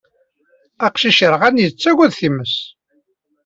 [0.85, 2.55] Aqcic yerɣan yettttagad times.